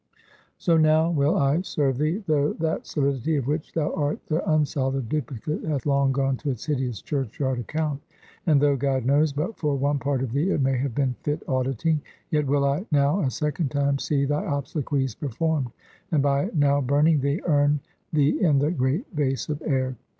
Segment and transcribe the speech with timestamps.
[0.57, 2.23] "So now will I serve thee.
[2.25, 6.65] Though that solidity of which thou art the unsolid duplicate, hath long gone to its
[6.65, 8.01] hideous church yard account;
[8.47, 9.31] and though, God knows!
[9.31, 12.01] but for one part of thee it may have been fit auditing;
[12.31, 15.71] yet will I now a second time see thy obsequies performed,
[16.11, 17.79] and by now burning thee, urn
[18.11, 19.95] thee in the great vase of air!